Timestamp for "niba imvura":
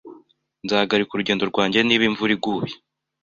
1.83-2.31